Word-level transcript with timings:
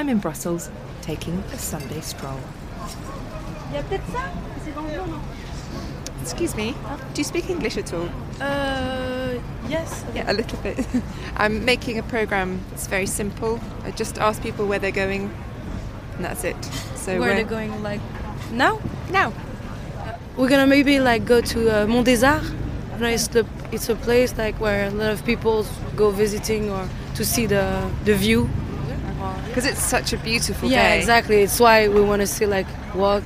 I'm 0.00 0.08
in 0.08 0.18
Brussels 0.18 0.70
taking 1.02 1.34
a 1.52 1.58
Sunday 1.58 2.00
stroll. 2.00 2.40
Excuse 6.22 6.56
me, 6.56 6.74
do 7.12 7.20
you 7.20 7.24
speak 7.24 7.50
English 7.50 7.76
at 7.76 7.92
all? 7.92 8.08
Uh, 8.40 9.34
yes. 9.68 10.02
Yeah, 10.14 10.30
a 10.30 10.32
little 10.32 10.58
bit. 10.62 10.86
I'm 11.36 11.66
making 11.66 11.98
a 11.98 12.02
program 12.02 12.62
It's 12.72 12.86
very 12.86 13.04
simple. 13.04 13.60
I 13.84 13.90
just 13.90 14.16
ask 14.16 14.40
people 14.42 14.66
where 14.66 14.78
they're 14.78 14.90
going, 14.90 15.30
and 16.16 16.24
that's 16.24 16.44
it. 16.44 16.56
So 16.96 17.18
Where 17.20 17.20
we're- 17.20 17.42
they 17.42 17.44
going? 17.44 17.82
Like 17.82 18.00
now? 18.52 18.80
Now, 19.10 19.34
We're 20.38 20.48
gonna 20.48 20.66
maybe 20.66 20.98
like 20.98 21.26
go 21.26 21.42
to 21.42 21.82
uh, 21.82 21.86
Mont 21.86 22.06
des 22.06 22.24
Arts. 22.24 22.48
You 22.94 23.00
know, 23.00 23.08
It's 23.08 23.28
the 23.28 23.44
it's 23.70 23.90
a 23.90 23.96
place 23.96 24.34
like 24.38 24.58
where 24.60 24.86
a 24.86 24.90
lot 24.90 25.12
of 25.12 25.26
people 25.26 25.66
go 25.94 26.10
visiting 26.10 26.70
or 26.70 26.88
to 27.16 27.22
see 27.24 27.44
the 27.44 27.90
the 28.06 28.14
view. 28.14 28.48
Because 29.50 29.66
it's 29.66 29.82
such 29.82 30.12
a 30.12 30.16
beautiful 30.18 30.68
yeah, 30.70 30.88
day. 30.88 30.98
exactly. 30.98 31.42
It's 31.42 31.58
why 31.60 31.88
we 31.88 32.00
want 32.00 32.20
to 32.22 32.26
see 32.26 32.46
like 32.46 32.66
walk. 32.94 33.22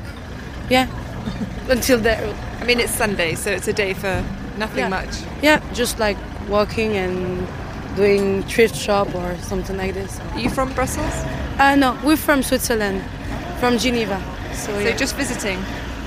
Yeah, 0.70 0.87
until 1.69 1.98
there. 1.98 2.34
I 2.60 2.64
mean, 2.64 2.80
it's 2.80 2.92
Sunday, 2.92 3.34
so 3.34 3.50
it's 3.50 3.69
a 3.69 3.73
day 3.73 3.95
for 3.95 4.24
nothing 4.59 4.78
Yeah. 4.78 4.88
much. 4.88 5.14
Yeah, 5.42 5.60
just 5.74 5.98
like 5.98 6.16
walking 6.48 6.97
and 6.97 7.47
doing 7.97 8.42
thrift 8.45 8.74
shop 8.77 9.14
or 9.14 9.37
something 9.42 9.77
like 9.77 9.95
this. 9.95 10.19
Are 10.33 10.41
you 10.41 10.50
from 10.50 10.73
Brussels? 10.73 11.14
Uh, 11.59 11.74
no, 11.77 11.97
we're 12.05 12.16
from 12.16 12.42
Switzerland, 12.42 13.02
from 13.61 13.78
Geneva. 13.78 14.20
So, 14.55 14.72
So 14.72 14.78
yeah. 14.78 14.97
just 14.97 15.14
visiting. 15.16 15.59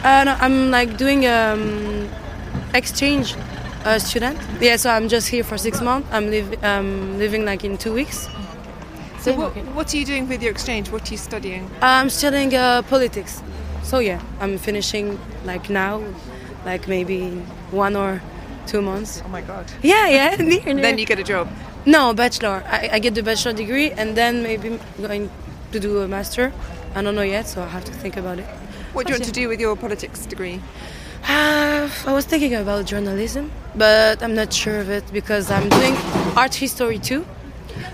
Uh, 0.04 0.23
no, 0.26 0.35
I'm 0.40 0.71
like 0.71 0.98
doing 0.98 1.26
um, 1.27 2.09
exchange 2.73 3.35
uh, 3.85 3.99
student. 3.99 4.38
Yeah, 4.59 4.77
so 4.77 4.90
I'm 4.90 5.07
just 5.07 5.27
here 5.29 5.43
for 5.43 5.57
six 5.57 5.81
months. 5.81 6.07
I'm 6.12 6.29
live, 6.31 6.63
um, 6.63 7.18
living 7.20 7.45
like 7.45 7.63
in 7.63 7.77
two 7.77 7.93
weeks. 7.93 8.27
So 9.20 9.34
what, 9.34 9.55
what 9.76 9.94
are 9.94 9.98
you 9.98 10.05
doing 10.05 10.27
with 10.30 10.41
your 10.41 10.52
exchange? 10.52 10.89
What 10.91 11.09
are 11.09 11.13
you 11.13 11.17
studying? 11.17 11.70
I'm 11.81 12.09
studying 12.09 12.53
uh, 12.53 12.82
politics. 12.84 13.41
So 13.84 13.99
yeah, 13.99 14.21
I'm 14.40 14.57
finishing 14.57 15.20
like 15.46 15.70
now, 15.70 16.04
like 16.65 16.87
maybe 16.87 17.32
one 17.71 17.95
or 17.95 18.21
two 18.68 18.82
months. 18.82 19.21
Oh 19.26 19.29
my 19.29 19.41
god. 19.41 19.65
Yeah, 19.82 20.07
yeah, 20.07 20.35
near, 20.40 20.62
near. 20.73 20.82
Then 20.82 20.98
you 20.98 21.05
get 21.05 21.20
a 21.20 21.23
job. 21.23 21.49
No, 21.85 22.13
bachelor. 22.13 22.63
I, 22.68 22.90
I 22.93 22.99
get 22.99 23.15
the 23.15 23.23
bachelor 23.23 23.54
degree 23.54 23.91
and 23.91 24.15
then 24.15 24.43
maybe 24.43 24.79
going 25.01 25.29
to 25.71 25.79
do 25.79 26.01
a 26.01 26.07
master. 26.07 26.54
I 26.95 27.01
don't 27.01 27.15
know 27.15 27.21
yet, 27.21 27.48
so 27.48 27.62
I 27.63 27.68
have 27.68 27.85
to 27.85 27.91
think 27.93 28.18
about 28.18 28.40
it. 28.40 28.45
What 28.93 29.07
do 29.07 29.13
you 29.13 29.20
want 29.20 29.26
to 29.26 29.32
do 29.32 29.48
with 29.48 29.60
your 29.60 29.76
politics 29.76 30.26
degree? 30.26 30.62
Uh, 31.23 31.90
I 32.05 32.13
was 32.13 32.26
thinking 32.26 32.55
about 32.55 32.85
journalism, 32.85 33.51
but 33.76 34.23
I'm 34.23 34.35
not 34.35 34.54
sure 34.54 34.79
of 34.79 34.90
it 34.90 35.04
because 35.12 35.51
I'm 35.51 35.70
doing 35.70 35.95
art 36.35 36.55
history 36.55 36.99
too. 36.99 37.26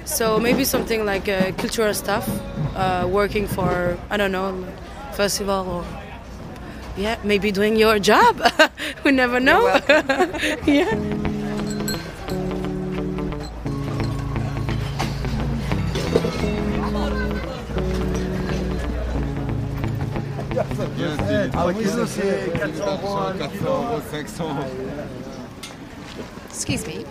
So 0.06 0.40
maybe 0.40 0.64
something 0.66 1.06
like 1.06 1.30
uh, 1.30 1.52
cultural 1.54 1.94
stuff, 1.94 2.28
uh, 2.76 3.08
working 3.10 3.48
for 3.48 3.98
I 4.10 4.18
don't 4.18 4.32
know, 4.32 4.66
festival 5.14 5.68
or 5.70 5.86
yeah, 6.98 7.18
maybe 7.24 7.52
doing 7.52 7.76
your 7.76 8.00
job. 8.00 8.42
we 9.04 9.12
never 9.12 9.40
know. 9.40 9.66
yeah. 10.68 10.94
Excuse 26.50 26.86
me. 26.86 27.06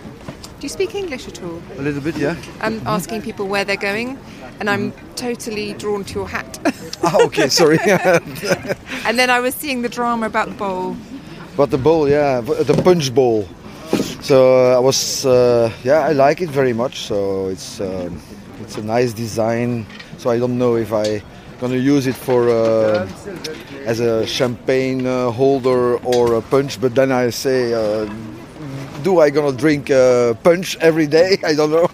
Do 0.63 0.67
you 0.67 0.69
speak 0.69 0.95
English 0.95 1.27
at 1.27 1.43
all? 1.43 1.61
A 1.77 1.81
little 1.81 1.99
bit, 1.99 2.15
yeah. 2.15 2.37
I'm 2.61 2.79
asking 2.87 3.21
people 3.21 3.47
where 3.49 3.65
they're 3.65 3.75
going, 3.75 4.17
and 4.61 4.69
I'm 4.69 4.93
totally 5.17 5.73
drawn 5.73 6.05
to 6.05 6.13
your 6.13 6.29
hat. 6.29 6.57
Ah, 7.03 7.21
okay, 7.25 7.49
sorry. 7.49 7.79
and 9.05 9.19
then 9.19 9.29
I 9.29 9.41
was 9.41 9.55
seeing 9.55 9.81
the 9.81 9.89
drama 9.89 10.27
about 10.27 10.47
the 10.47 10.55
bowl. 10.55 10.95
but 11.57 11.69
the 11.69 11.77
bowl, 11.77 12.07
yeah, 12.07 12.39
the 12.39 12.81
punch 12.81 13.13
bowl. 13.13 13.45
So 14.21 14.71
I 14.71 14.79
was, 14.79 15.25
uh, 15.25 15.69
yeah, 15.83 15.99
I 15.99 16.13
like 16.13 16.39
it 16.39 16.49
very 16.49 16.71
much. 16.71 16.95
So 16.99 17.49
it's 17.49 17.81
uh, 17.81 18.09
it's 18.61 18.77
a 18.77 18.83
nice 18.83 19.11
design. 19.11 19.85
So 20.17 20.29
I 20.29 20.39
don't 20.39 20.57
know 20.57 20.77
if 20.77 20.93
I 20.93 21.21
gonna 21.59 21.75
use 21.75 22.07
it 22.07 22.15
for 22.15 22.47
uh, 22.47 23.05
as 23.85 23.99
a 23.99 24.25
champagne 24.25 25.05
uh, 25.05 25.29
holder 25.29 25.97
or 26.05 26.35
a 26.35 26.41
punch. 26.41 26.79
But 26.79 26.95
then 26.95 27.11
I 27.11 27.31
say, 27.31 27.73
uh, 27.73 28.07
do 29.03 29.19
I 29.19 29.29
gonna 29.29 29.55
drink 29.55 29.91
uh, 29.91 30.33
punch 30.35 30.77
every 30.77 31.07
day? 31.07 31.37
I 31.43 31.53
don't 31.53 31.71
know. 31.71 31.89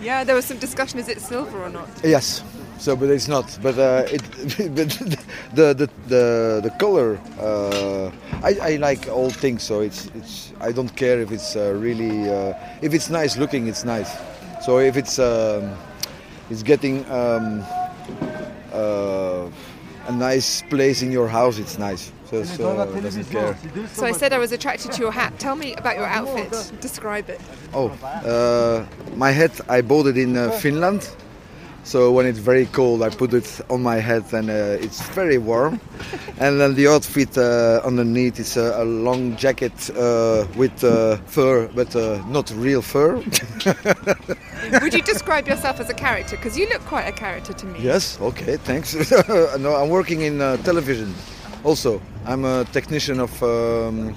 Yeah, 0.00 0.24
there 0.24 0.34
was 0.34 0.44
some 0.44 0.58
discussion. 0.58 0.98
Is 0.98 1.08
it 1.08 1.20
silver 1.20 1.62
or 1.62 1.70
not? 1.70 1.88
Yes. 2.02 2.42
So, 2.78 2.96
but 2.96 3.08
it's 3.08 3.28
not. 3.28 3.58
But 3.62 3.78
uh, 3.78 4.04
it, 4.08 4.22
but 4.74 4.88
the 5.54 5.74
the 5.74 5.90
the 6.08 6.60
the 6.64 6.70
color. 6.78 7.18
Uh, 7.40 8.10
I, 8.42 8.72
I 8.72 8.76
like 8.76 9.08
all 9.08 9.30
things. 9.30 9.62
So 9.62 9.80
it's 9.80 10.06
it's. 10.14 10.52
I 10.60 10.72
don't 10.72 10.94
care 10.96 11.20
if 11.20 11.30
it's 11.30 11.56
uh, 11.56 11.74
really. 11.78 12.28
Uh, 12.28 12.54
if 12.82 12.92
it's 12.92 13.08
nice 13.10 13.36
looking, 13.36 13.68
it's 13.68 13.84
nice. 13.84 14.10
So 14.64 14.78
if 14.78 14.96
it's 14.96 15.18
um, 15.18 15.72
it's 16.50 16.62
getting 16.62 17.04
um, 17.10 17.62
uh, 18.72 19.48
a 20.08 20.12
nice 20.12 20.62
place 20.68 21.02
in 21.02 21.12
your 21.12 21.28
house, 21.28 21.58
it's 21.58 21.78
nice. 21.78 22.12
So, 22.42 22.56
so 22.56 22.96
it 22.96 23.00
doesn't 23.02 23.30
care. 23.30 23.56
So 23.92 24.06
I 24.06 24.12
said 24.12 24.32
I 24.32 24.38
was 24.38 24.52
attracted 24.52 24.92
to 24.92 25.00
your 25.00 25.12
hat. 25.12 25.38
Tell 25.38 25.56
me 25.56 25.74
about 25.74 25.96
your 25.96 26.06
outfit. 26.06 26.72
Describe 26.80 27.28
it. 27.30 27.40
Oh, 27.72 27.88
uh, 27.90 28.86
my 29.16 29.30
hat. 29.30 29.60
I 29.68 29.82
bought 29.82 30.06
it 30.06 30.18
in 30.18 30.36
uh, 30.36 30.50
Finland. 30.50 31.08
So 31.84 32.10
when 32.12 32.24
it's 32.24 32.38
very 32.38 32.64
cold, 32.64 33.02
I 33.02 33.10
put 33.10 33.34
it 33.34 33.60
on 33.68 33.82
my 33.82 33.96
head, 33.96 34.24
and 34.32 34.48
uh, 34.48 34.78
it's 34.80 35.02
very 35.10 35.36
warm. 35.36 35.78
and 36.38 36.58
then 36.58 36.74
the 36.74 36.88
outfit 36.88 37.36
uh, 37.36 37.82
underneath 37.84 38.40
is 38.40 38.56
a, 38.56 38.72
a 38.78 38.84
long 38.84 39.36
jacket 39.36 39.90
uh, 39.90 40.46
with 40.56 40.82
uh, 40.82 41.16
fur, 41.26 41.68
but 41.74 41.94
uh, 41.94 42.22
not 42.26 42.50
real 42.52 42.80
fur. 42.80 43.16
Would 44.82 44.94
you 44.94 45.02
describe 45.02 45.46
yourself 45.46 45.78
as 45.78 45.90
a 45.90 45.94
character? 45.94 46.36
Because 46.36 46.56
you 46.56 46.66
look 46.70 46.80
quite 46.86 47.06
a 47.06 47.12
character 47.12 47.52
to 47.52 47.66
me. 47.66 47.78
yes. 47.82 48.18
Okay. 48.18 48.56
Thanks. 48.56 48.94
no, 49.58 49.74
I'm 49.76 49.90
working 49.90 50.22
in 50.22 50.40
uh, 50.40 50.56
television. 50.58 51.14
Also, 51.64 52.00
I'm 52.26 52.44
a 52.44 52.64
technician 52.72 53.20
of. 53.20 53.42
Um, 53.42 54.16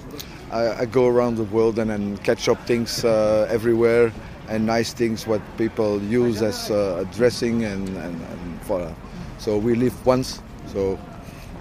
I, 0.52 0.82
I 0.82 0.86
go 0.86 1.08
around 1.08 1.36
the 1.36 1.44
world 1.44 1.78
and 1.78 1.90
then 1.90 2.18
catch 2.20 2.48
up 2.48 2.66
things 2.66 3.04
uh, 3.04 3.48
everywhere 3.50 4.14
and 4.48 4.66
nice 4.66 4.94
things 4.94 5.28
what 5.28 5.42
people 5.58 6.02
use 6.04 6.42
as 6.42 6.72
uh, 6.72 7.04
dressing 7.14 7.66
and, 7.66 7.88
and, 7.90 8.22
and 8.22 8.62
voila. 8.64 8.94
So 9.40 9.58
we 9.58 9.76
live 9.76 10.06
once, 10.06 10.42
so 10.68 10.98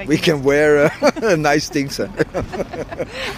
we 0.06 0.17
can 0.17 0.43
wear 0.43 0.91
uh, 1.03 1.37
nice 1.39 1.69
things. 1.69 1.99
Are 1.99 2.11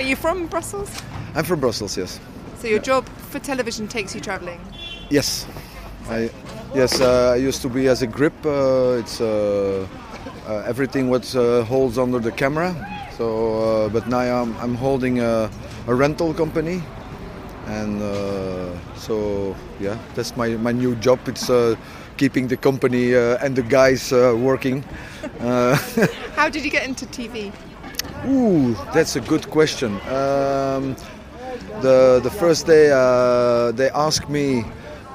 you 0.02 0.16
from 0.16 0.46
Brussels? 0.48 0.90
I'm 1.34 1.44
from 1.44 1.60
Brussels, 1.60 1.96
yes. 1.96 2.20
So 2.58 2.66
your 2.66 2.80
job 2.80 3.08
for 3.30 3.38
television 3.38 3.88
takes 3.88 4.14
you 4.14 4.20
travelling. 4.20 4.60
Yes, 5.10 5.46
I 6.10 6.30
yes 6.74 7.00
uh, 7.00 7.32
I 7.32 7.36
used 7.36 7.62
to 7.62 7.68
be 7.68 7.88
as 7.88 8.02
a 8.02 8.06
grip. 8.06 8.34
Uh, 8.44 8.98
it's 8.98 9.20
uh, 9.20 9.86
uh, 10.07 10.07
everything 10.66 11.10
what 11.10 11.34
uh, 11.34 11.64
holds 11.64 11.98
under 11.98 12.18
the 12.18 12.32
camera. 12.32 12.74
So, 13.16 13.86
uh, 13.86 13.88
but 13.88 14.06
now 14.08 14.42
I'm, 14.42 14.56
I'm 14.58 14.74
holding 14.74 15.20
a, 15.20 15.50
a 15.86 15.94
rental 15.94 16.32
company, 16.34 16.82
and 17.66 18.00
uh, 18.02 18.94
so 18.96 19.56
yeah, 19.80 19.98
that's 20.14 20.36
my, 20.36 20.50
my 20.50 20.72
new 20.72 20.94
job. 20.96 21.18
It's 21.26 21.50
uh, 21.50 21.76
keeping 22.16 22.48
the 22.48 22.56
company 22.56 23.14
uh, 23.14 23.38
and 23.44 23.56
the 23.56 23.62
guys 23.62 24.12
uh, 24.12 24.34
working. 24.38 24.84
Uh, 25.40 25.76
How 26.36 26.48
did 26.48 26.64
you 26.64 26.70
get 26.70 26.84
into 26.84 27.06
TV? 27.06 27.52
Ooh, 28.26 28.74
that's 28.92 29.16
a 29.16 29.20
good 29.20 29.48
question. 29.50 29.94
Um, 30.08 30.96
the 31.80 32.20
the 32.22 32.30
first 32.30 32.66
day 32.66 32.90
uh, 32.90 33.72
they 33.72 33.90
asked 33.90 34.28
me 34.28 34.64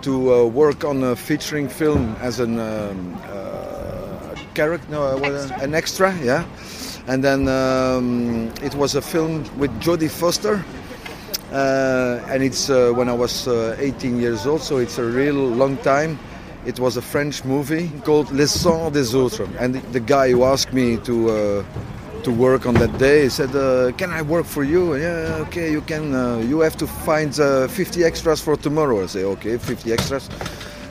to 0.02 0.34
uh, 0.34 0.46
work 0.46 0.84
on 0.84 1.04
a 1.04 1.16
featuring 1.16 1.68
film 1.70 2.16
as 2.22 2.40
an 2.40 2.60
um, 2.60 3.22
uh, 3.26 3.63
character, 4.54 4.88
no, 4.90 5.04
uh, 5.04 5.18
uh, 5.18 5.50
an 5.62 5.74
extra, 5.76 6.16
yeah. 6.24 6.46
And 7.08 7.24
then 7.24 7.48
um, 7.48 8.52
it 8.62 8.76
was 8.76 8.96
a 8.96 9.02
film 9.02 9.44
with 9.58 9.72
Jodie 9.82 10.10
Foster, 10.10 10.64
uh, 11.52 12.24
and 12.30 12.42
it's 12.42 12.70
uh, 12.70 12.92
when 12.96 13.10
I 13.10 13.14
was 13.14 13.48
uh, 13.48 13.76
18 13.80 14.20
years 14.20 14.46
old, 14.46 14.62
so 14.62 14.78
it's 14.78 14.98
a 14.98 15.04
real 15.04 15.36
long 15.36 15.78
time. 15.78 16.18
It 16.66 16.80
was 16.80 16.96
a 16.96 17.02
French 17.02 17.44
movie 17.44 17.92
called 18.06 18.32
Le 18.32 18.48
Sang 18.48 18.92
des 18.92 19.16
Autres, 19.16 19.50
and 19.60 19.76
the, 19.76 19.80
the 19.92 20.00
guy 20.00 20.32
who 20.32 20.44
asked 20.46 20.72
me 20.72 20.98
to 20.98 21.30
uh, 21.30 21.64
to 22.24 22.32
work 22.32 22.66
on 22.66 22.74
that 22.76 22.98
day 22.98 23.28
said, 23.28 23.54
uh, 23.56 23.92
"Can 23.98 24.12
I 24.12 24.22
work 24.22 24.46
for 24.46 24.64
you?" 24.64 24.96
Yeah, 24.96 25.44
okay, 25.48 25.72
you 25.72 25.82
can. 25.82 26.16
Uh, 26.16 26.38
you 26.38 26.62
have 26.62 26.78
to 26.78 26.88
find 26.88 27.38
uh, 27.40 27.68
50 27.68 28.04
extras 28.04 28.40
for 28.40 28.56
tomorrow. 28.56 29.04
I 29.04 29.08
say, 29.08 29.24
"Okay, 29.26 29.58
50 29.58 29.92
extras." 29.92 30.30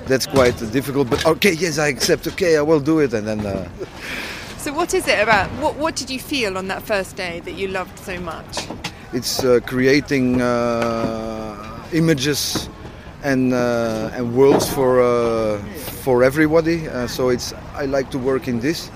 That's 0.06 0.26
quite 0.26 0.56
difficult, 0.72 1.08
but 1.10 1.24
okay, 1.24 1.52
yes, 1.52 1.78
I 1.78 1.88
accept. 1.88 2.26
Okay, 2.26 2.56
I 2.56 2.62
will 2.62 2.80
do 2.80 2.98
it, 3.00 3.12
and 3.14 3.26
then. 3.26 3.46
Uh, 3.46 3.68
So 4.58 4.72
what 4.72 4.94
is 4.94 5.08
it 5.08 5.18
about? 5.20 5.50
What 5.60 5.74
what 5.74 5.96
did 5.96 6.08
you 6.08 6.20
feel 6.20 6.56
on 6.56 6.68
that 6.68 6.82
first 6.82 7.16
day 7.16 7.40
that 7.40 7.54
you 7.54 7.66
loved 7.68 7.98
so 7.98 8.20
much? 8.20 8.68
it's 9.12 9.44
uh, 9.44 9.60
creating 9.66 10.40
uh, 10.40 11.88
images 11.92 12.68
and 13.22 13.52
uh, 13.52 14.10
and 14.14 14.34
worlds 14.34 14.68
for 14.72 15.00
uh, 15.00 15.58
for 16.04 16.24
everybody. 16.24 16.88
Uh, 16.88 17.06
so 17.06 17.28
it's 17.28 17.52
I 17.74 17.86
like 17.86 18.10
to 18.10 18.18
work 18.18 18.48
in 18.48 18.60
this, 18.60 18.90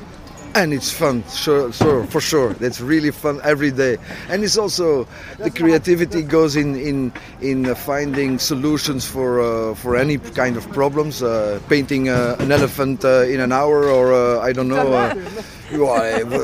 and 0.57 0.73
it's 0.73 0.91
fun. 0.91 1.23
Sure, 1.29 1.71
sure, 1.73 2.05
for 2.07 2.21
sure. 2.21 2.55
That's 2.55 2.81
really 2.81 3.11
fun 3.11 3.41
every 3.45 3.71
day, 3.71 3.99
and 4.29 4.43
it's 4.43 4.57
also 4.57 5.07
the 5.39 5.51
creativity 5.51 6.23
goes 6.23 6.57
in 6.57 6.75
in 6.77 7.13
in 7.41 7.75
finding 7.75 8.39
solutions 8.39 9.07
for 9.07 9.41
uh, 9.41 9.75
for 9.75 9.97
any 9.97 10.19
kind 10.19 10.57
of 10.57 10.65
problems. 10.73 11.23
Uh, 11.23 11.61
painting 11.69 12.09
uh, 12.09 12.37
an 12.41 12.51
elephant 12.51 13.05
uh, 13.05 13.23
in 13.29 13.41
an 13.41 13.53
hour, 13.53 13.89
or 13.89 14.13
uh, 14.13 14.41
I 14.41 14.53
don't 14.53 14.69
know. 14.69 14.93
Uh, 14.93 15.15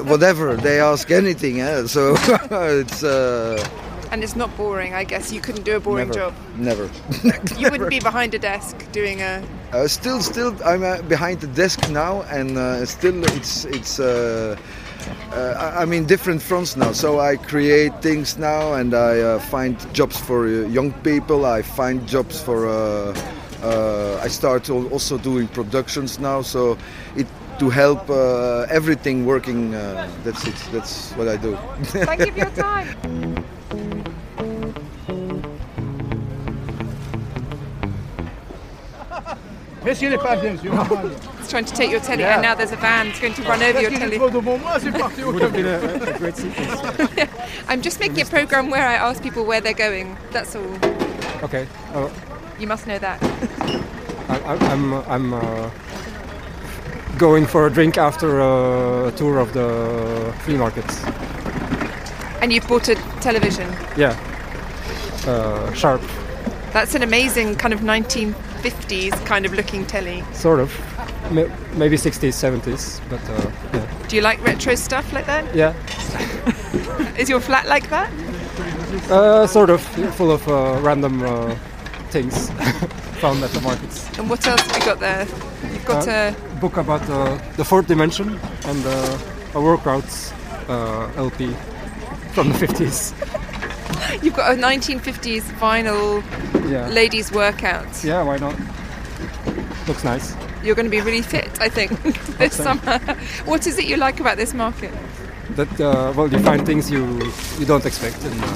whatever 0.04 0.56
they 0.56 0.80
ask 0.80 1.12
anything 1.12 1.60
eh? 1.60 1.86
so 1.86 2.16
it's 2.50 3.04
uh, 3.04 3.56
And 4.12 4.22
it's 4.22 4.36
not 4.36 4.54
boring, 4.58 4.92
I 4.92 5.04
guess. 5.04 5.32
You 5.32 5.40
couldn't 5.40 5.64
do 5.64 5.74
a 5.74 5.80
boring 5.80 6.08
never 6.08 6.18
job. 6.18 6.34
never 6.56 6.90
You 7.58 7.70
wouldn't 7.70 7.88
be 7.88 7.98
behind 7.98 8.34
a 8.34 8.38
desk 8.38 8.76
doing 8.92 9.22
a. 9.22 9.42
Uh, 9.72 9.88
still, 9.88 10.20
still, 10.20 10.54
I'm 10.66 10.84
uh, 10.84 11.00
behind 11.08 11.40
the 11.40 11.46
desk 11.46 11.88
now, 11.90 12.20
and 12.30 12.58
uh, 12.58 12.84
still, 12.84 13.24
it's 13.24 13.64
it's. 13.64 13.98
Uh, 13.98 14.54
uh, 15.32 15.54
I- 15.58 15.80
I'm 15.82 15.94
in 15.94 16.04
different 16.06 16.42
fronts 16.42 16.76
now, 16.76 16.92
so 16.92 17.20
I 17.20 17.36
create 17.36 18.02
things 18.02 18.36
now, 18.36 18.74
and 18.74 18.92
I 18.92 19.18
uh, 19.20 19.38
find 19.38 19.74
jobs 19.94 20.18
for 20.20 20.44
uh, 20.46 20.68
young 20.68 20.92
people. 21.02 21.46
I 21.46 21.62
find 21.62 22.06
jobs 22.06 22.38
for. 22.38 22.66
Uh, 22.68 23.14
uh, 23.62 24.20
I 24.22 24.28
start 24.28 24.68
also 24.68 25.16
doing 25.16 25.48
productions 25.48 26.18
now, 26.18 26.42
so 26.42 26.76
it 27.16 27.26
to 27.58 27.70
help 27.70 28.10
uh, 28.10 28.66
everything 28.68 29.24
working. 29.24 29.74
Uh, 29.74 30.06
that's 30.22 30.46
it. 30.46 30.56
That's 30.70 31.12
what 31.12 31.28
I 31.28 31.36
do. 31.38 31.56
Thank 32.04 32.26
you 32.26 32.32
for 32.32 32.38
your 32.40 32.50
time. 32.50 33.44
Monsieur 39.84 40.10
n'est 40.10 40.18
pas 40.18 40.36
bien, 40.36 40.52
monsieur. 40.52 40.70
It's 41.40 41.50
trying 41.50 41.64
to 41.64 41.74
take 41.74 41.90
your 41.90 42.00
telly, 42.00 42.22
and 42.24 42.40
now 42.40 42.54
there's 42.54 42.70
a 42.72 42.76
van 42.76 43.08
that's 43.08 43.18
going 43.20 43.34
to 43.34 43.42
run 43.42 43.60
over 43.62 43.80
your 43.80 43.90
telly. 43.90 44.16
trop 44.16 44.30
devant 44.30 44.58
moi, 44.60 44.78
c'est 44.78 44.92
parti 44.92 45.22
au 45.24 45.32
Would 45.32 45.42
have 45.42 45.52
been 45.52 45.66
a, 45.66 46.14
a 46.14 46.18
great 46.18 46.36
sequence. 46.36 46.80
I'm 47.68 47.82
just 47.82 47.98
making 47.98 48.20
a 48.20 48.24
program 48.26 48.70
where 48.70 48.86
I 48.86 48.94
ask 48.94 49.22
people 49.22 49.44
where 49.44 49.60
they're 49.60 49.74
going. 49.74 50.16
That's 50.30 50.54
all. 50.54 50.62
Okay. 51.42 51.66
Uh, 51.94 52.08
You 52.60 52.68
must 52.68 52.86
know 52.86 52.98
that. 53.00 53.18
I, 54.28 54.38
I- 54.54 54.72
I'm 54.72 54.92
I'm 55.08 55.34
uh, 55.34 55.68
going 57.18 57.44
for 57.46 57.66
a 57.66 57.70
drink 57.70 57.98
after 57.98 58.40
a 58.40 59.10
tour 59.16 59.38
of 59.40 59.52
the 59.52 60.32
flea 60.44 60.56
markets. 60.56 61.02
And 62.40 62.52
you've 62.52 62.68
bought 62.68 62.88
a 62.88 62.94
television. 63.20 63.68
Yeah. 63.96 64.14
Uh, 65.26 65.72
sharp, 65.74 66.00
That's 66.72 66.94
an 66.94 67.02
amazing 67.02 67.56
kind 67.56 67.72
of 67.74 67.82
1950s 68.62 69.26
kind 69.26 69.46
of 69.46 69.52
looking 69.54 69.84
telly. 69.86 70.22
sort 70.32 70.60
of. 70.60 70.70
Maybe 71.76 71.96
60s, 71.96 72.34
70s, 72.34 73.00
but 73.08 73.20
uh, 73.30 73.50
yeah. 73.74 74.06
Do 74.08 74.16
you 74.16 74.22
like 74.22 74.42
retro 74.44 74.74
stuff 74.74 75.12
like 75.12 75.26
that? 75.26 75.54
Yeah. 75.54 75.74
Is 77.18 77.28
your 77.28 77.40
flat 77.40 77.66
like 77.68 77.88
that? 77.90 78.10
Uh, 79.10 79.46
sort 79.46 79.70
of. 79.70 79.80
Full 80.16 80.30
of 80.30 80.46
uh, 80.48 80.78
random 80.82 81.22
uh, 81.22 81.54
things 82.10 82.50
found 83.20 83.42
at 83.42 83.50
the 83.50 83.60
markets. 83.60 84.08
And 84.18 84.28
what 84.28 84.46
else 84.46 84.60
have 84.62 84.76
you 84.78 84.84
got 84.84 85.00
there? 85.00 85.26
You've 85.72 85.84
got 85.86 86.08
Uh, 86.08 86.32
a. 86.36 86.60
Book 86.60 86.76
about 86.76 87.08
uh, 87.10 87.38
the 87.56 87.64
fourth 87.64 87.86
dimension 87.86 88.38
and 88.66 88.86
uh, 88.86 89.18
a 89.54 89.58
workouts 89.60 90.32
uh, 90.68 91.10
LP 91.16 91.54
from 92.34 92.48
the 92.52 92.58
50s. 92.66 93.14
You've 94.22 94.34
got 94.34 94.52
a 94.52 94.56
1950s 94.56 95.42
vinyl 95.58 96.22
Yeah. 96.70 96.88
ladies 96.88 97.30
workout. 97.32 98.04
Yeah, 98.04 98.22
why 98.22 98.38
not? 98.38 98.54
Looks 99.88 100.04
nice. 100.04 100.34
You're 100.62 100.76
going 100.76 100.86
to 100.86 100.90
be 100.90 101.00
really 101.00 101.22
fit, 101.22 101.60
I 101.60 101.68
think, 101.68 101.90
this 102.38 102.56
so. 102.56 102.64
summer. 102.64 102.98
What 103.44 103.66
is 103.66 103.78
it 103.78 103.84
you 103.86 103.96
like 103.96 104.20
about 104.20 104.36
this 104.36 104.54
market? 104.54 104.92
That 105.56 105.80
uh, 105.80 106.12
well, 106.16 106.28
you 106.28 106.38
find 106.38 106.64
things 106.64 106.90
you 106.90 107.04
you 107.58 107.66
don't 107.66 107.84
expect, 107.84 108.24
and 108.24 108.42
uh, 108.42 108.46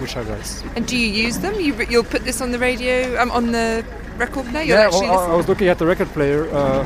which 0.00 0.16
are 0.16 0.24
nice. 0.24 0.62
And 0.76 0.86
do 0.86 0.96
you 0.96 1.06
use 1.06 1.38
them? 1.38 1.54
You, 1.60 1.74
you'll 1.88 2.04
put 2.04 2.24
this 2.24 2.40
on 2.40 2.50
the 2.50 2.58
radio, 2.58 3.16
um, 3.22 3.30
on 3.30 3.52
the 3.52 3.84
record 4.18 4.46
player? 4.46 4.64
You'll 4.64 4.78
yeah, 4.78 4.86
actually 4.86 5.08
well, 5.08 5.30
I, 5.30 5.32
I 5.32 5.36
was 5.36 5.48
looking 5.48 5.68
at 5.68 5.78
the 5.78 5.86
record 5.86 6.08
player 6.08 6.48
uh, 6.52 6.84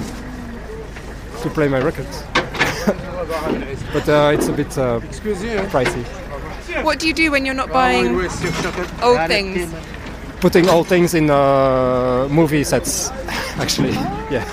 to 1.43 1.51
play 1.51 1.69
my 1.69 1.81
records, 1.81 2.23
but 3.93 4.09
uh, 4.09 4.31
it's 4.35 4.49
a 4.49 4.53
bit 4.53 4.79
uh, 4.79 5.01
pricey. 5.73 6.24
What 6.83 6.99
do 6.99 7.07
you 7.07 7.15
do 7.15 7.31
when 7.31 7.45
you're 7.45 7.55
not 7.55 7.71
buying 7.73 8.17
old 9.03 9.27
things? 9.29 9.73
Putting 10.41 10.69
old 10.69 10.87
things 10.89 11.15
in 11.15 11.31
uh, 11.31 12.29
movie 12.31 12.65
sets, 12.65 13.11
actually. 13.59 13.93
Yeah, 14.31 14.45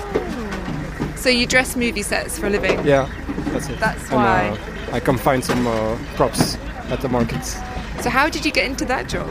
So 1.16 1.28
you 1.28 1.46
dress 1.46 1.76
movie 1.76 2.02
sets 2.02 2.38
for 2.38 2.46
a 2.46 2.50
living? 2.50 2.84
yeah, 2.86 3.08
that's 3.52 3.68
it. 3.68 3.78
That's 3.78 4.02
And, 4.10 4.16
why. 4.16 4.48
uh, 4.90 4.94
I 4.96 5.00
can 5.00 5.18
find 5.18 5.44
some 5.44 5.66
uh, 5.66 5.96
props 6.16 6.56
at 6.90 7.00
the 7.00 7.08
markets. 7.08 7.56
So 8.00 8.08
how 8.10 8.28
did 8.30 8.44
you 8.46 8.52
get 8.52 8.64
into 8.66 8.84
that 8.86 9.08
job? 9.08 9.30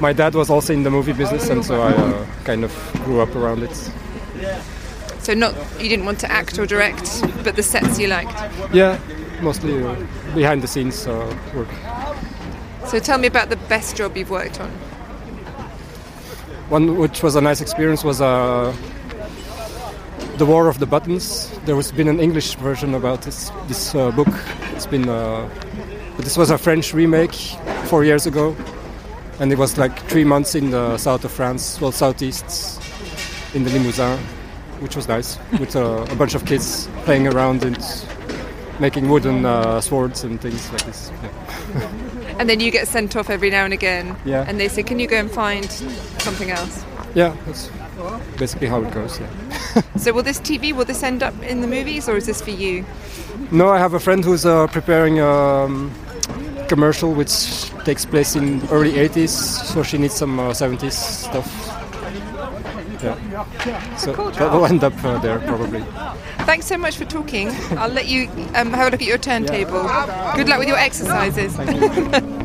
My 0.00 0.12
dad 0.12 0.34
was 0.34 0.50
also 0.50 0.72
in 0.72 0.82
the 0.82 0.90
movie 0.90 1.12
business, 1.12 1.48
and 1.48 1.64
so 1.64 1.80
I 1.80 1.92
uh, 1.92 2.26
kind 2.44 2.64
of 2.64 2.72
grew 3.04 3.20
up 3.20 3.34
around 3.36 3.62
it. 3.62 3.74
So 5.20 5.32
not 5.34 5.54
you 5.80 5.88
didn't 5.88 6.04
want 6.04 6.18
to 6.20 6.30
act 6.30 6.58
or 6.58 6.66
direct, 6.66 7.22
but 7.44 7.54
the 7.56 7.62
sets 7.62 7.98
you 7.98 8.08
liked. 8.08 8.34
Yeah, 8.74 8.98
mostly 9.40 9.82
uh, 9.82 9.94
behind 10.34 10.62
the 10.62 10.68
scenes 10.68 11.06
uh, 11.06 11.36
work. 11.54 11.68
So 12.86 12.98
tell 12.98 13.18
me 13.18 13.26
about 13.26 13.48
the 13.48 13.56
best 13.68 13.96
job 13.96 14.16
you've 14.16 14.30
worked 14.30 14.60
on. 14.60 14.70
One 16.68 16.98
which 16.98 17.22
was 17.22 17.36
a 17.36 17.40
nice 17.40 17.60
experience 17.60 18.02
was 18.04 18.20
uh, 18.20 18.74
the 20.38 20.46
War 20.46 20.68
of 20.68 20.78
the 20.78 20.86
Buttons. 20.86 21.50
There 21.64 21.76
has 21.76 21.92
been 21.92 22.08
an 22.08 22.20
English 22.20 22.56
version 22.56 22.94
about 22.94 23.22
this 23.22 23.50
this 23.68 23.94
uh, 23.94 24.10
book. 24.10 24.32
It's 24.74 24.86
been 24.86 25.08
uh, 25.08 25.48
but 26.16 26.24
this 26.24 26.36
was 26.36 26.50
a 26.50 26.58
French 26.58 26.92
remake 26.92 27.34
four 27.84 28.04
years 28.04 28.26
ago, 28.26 28.56
and 29.40 29.52
it 29.52 29.58
was 29.58 29.78
like 29.78 29.98
three 30.08 30.24
months 30.24 30.54
in 30.54 30.70
the 30.70 30.98
south 30.98 31.24
of 31.24 31.32
France, 31.32 31.80
well 31.80 31.92
southeast, 31.92 32.80
in 33.54 33.64
the 33.64 33.70
Limousin, 33.70 34.18
which 34.80 34.96
was 34.96 35.08
nice 35.08 35.38
with 35.58 35.76
uh, 35.76 36.06
a 36.10 36.16
bunch 36.16 36.34
of 36.34 36.44
kids 36.44 36.88
playing 37.04 37.28
around 37.28 37.64
and 37.64 37.82
making 38.82 39.08
wooden 39.08 39.46
uh, 39.46 39.80
swords 39.80 40.24
and 40.24 40.40
things 40.40 40.70
like 40.72 40.84
this. 40.84 41.10
Yeah. 41.22 41.90
And 42.38 42.48
then 42.48 42.60
you 42.60 42.70
get 42.72 42.88
sent 42.88 43.14
off 43.14 43.28
every 43.30 43.50
now 43.50 43.64
and 43.64 43.74
again. 43.74 44.16
Yeah. 44.24 44.44
And 44.48 44.58
they 44.58 44.68
say, 44.68 44.82
can 44.82 44.98
you 44.98 45.06
go 45.06 45.16
and 45.16 45.30
find 45.30 45.70
something 46.26 46.50
else? 46.50 46.82
Yeah, 47.14 47.36
that's 47.46 47.70
basically 48.38 48.68
how 48.68 48.82
it 48.82 48.92
goes. 48.92 49.20
Yeah. 49.20 49.28
So 49.96 50.12
will 50.12 50.24
this 50.24 50.40
TV, 50.40 50.72
will 50.72 50.84
this 50.84 51.02
end 51.02 51.22
up 51.22 51.34
in 51.42 51.60
the 51.60 51.66
movies 51.66 52.08
or 52.08 52.16
is 52.16 52.26
this 52.26 52.40
for 52.42 52.50
you? 52.50 52.84
No, 53.52 53.68
I 53.68 53.78
have 53.78 53.94
a 53.94 54.00
friend 54.00 54.24
who's 54.24 54.44
uh, 54.44 54.66
preparing 54.66 55.20
a 55.20 55.28
um, 55.28 55.92
commercial 56.68 57.12
which 57.14 57.70
takes 57.84 58.04
place 58.04 58.34
in 58.34 58.60
early 58.70 58.92
80s, 58.92 59.28
so 59.72 59.82
she 59.82 59.98
needs 59.98 60.14
some 60.14 60.40
uh, 60.40 60.50
70s 60.50 60.92
stuff. 60.92 61.71
Yeah. 63.02 63.96
So 63.96 64.12
that 64.30 64.52
will 64.52 64.66
end 64.66 64.84
up 64.84 64.92
uh, 65.04 65.18
there 65.18 65.38
probably. 65.40 65.82
Thanks 66.44 66.66
so 66.66 66.76
much 66.76 66.96
for 66.96 67.04
talking. 67.04 67.48
I'll 67.78 67.88
let 67.90 68.08
you 68.08 68.28
um, 68.54 68.72
have 68.72 68.88
a 68.88 68.90
look 68.90 69.02
at 69.02 69.08
your 69.08 69.18
turntable. 69.18 69.82
Good 70.34 70.48
luck 70.48 70.58
with 70.58 70.68
your 70.68 70.78
exercises. 70.78 71.56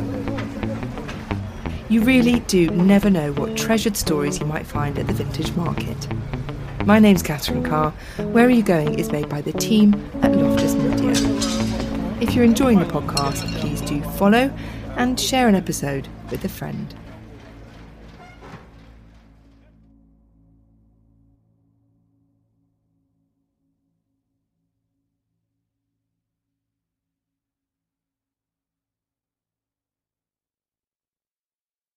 You 1.90 2.04
really 2.04 2.42
do 2.42 2.70
never 2.70 3.10
know 3.10 3.32
what 3.32 3.56
treasured 3.56 3.96
stories 3.96 4.42
you 4.42 4.46
might 4.46 4.68
find 4.68 5.00
at 5.00 5.08
the 5.08 5.14
vintage 5.14 5.56
market. 5.56 5.96
My 6.86 7.00
name's 7.00 7.24
Catherine 7.24 7.64
Carr. 7.64 7.92
Where 8.18 8.46
Are 8.46 8.50
You 8.50 8.62
Going 8.62 9.00
is 9.00 9.10
made 9.10 9.30
by 9.30 9.40
the 9.40 9.54
team 9.54 9.94
at 10.22 10.36
Loftus 10.36 10.76
Media. 10.76 11.14
If 12.20 12.36
you're 12.36 12.44
enjoying 12.44 12.80
the 12.80 12.86
podcast, 12.86 13.48
please 13.62 13.80
do 13.80 14.02
follow 14.18 14.52
and 14.98 15.18
share 15.18 15.48
an 15.48 15.56
episode 15.56 16.10
with 16.30 16.44
a 16.44 16.50
friend. 16.50 16.94